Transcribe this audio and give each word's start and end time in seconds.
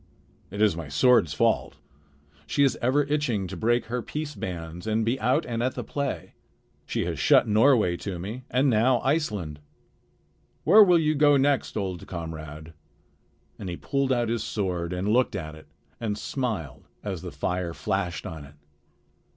It 0.49 0.63
is 0.63 0.75
my 0.75 0.87
sword's 0.87 1.31
fault. 1.35 1.77
She 2.47 2.63
is 2.63 2.75
ever 2.81 3.03
itching 3.03 3.45
to 3.45 3.55
break 3.55 3.85
her 3.85 4.01
peace 4.01 4.33
bands 4.33 4.87
and 4.87 5.05
be 5.05 5.19
out 5.19 5.45
and 5.45 5.61
at 5.61 5.75
the 5.75 5.83
play. 5.83 6.33
She 6.87 7.05
has 7.05 7.19
shut 7.19 7.47
Norway 7.47 7.97
to 7.97 8.17
me 8.17 8.41
and 8.49 8.67
now 8.67 8.99
Iceland. 9.01 9.59
Where 10.63 10.83
will 10.83 10.97
you 10.97 11.13
go 11.13 11.37
next, 11.37 11.77
old 11.77 12.07
comrade?" 12.07 12.73
and 13.59 13.69
he 13.69 13.77
pulled 13.77 14.11
out 14.11 14.29
his 14.29 14.43
sword 14.43 14.91
and 14.91 15.07
looked 15.07 15.35
at 15.35 15.53
it 15.53 15.67
and 15.99 16.17
smiled 16.17 16.87
as 17.03 17.21
the 17.21 17.29
fire 17.31 17.71
flashed 17.75 18.25
on 18.25 18.43
it. 18.43 18.55